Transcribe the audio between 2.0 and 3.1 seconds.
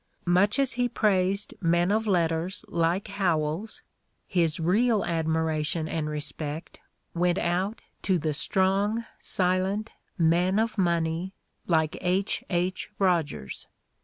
letters like